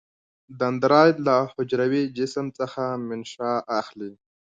دندرایت 0.61 1.17
له 1.27 1.37
حجروي 1.53 2.03
جسم 2.17 2.45
څخه 2.59 2.83
منشا 3.07 3.53
اخلي. 3.79 4.11